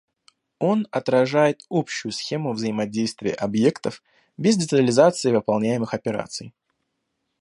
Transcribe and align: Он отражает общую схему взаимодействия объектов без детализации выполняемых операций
Он 0.57 0.87
отражает 0.89 1.63
общую 1.69 2.11
схему 2.11 2.53
взаимодействия 2.53 3.33
объектов 3.35 4.01
без 4.35 4.57
детализации 4.57 5.31
выполняемых 5.31 5.93
операций 5.93 6.55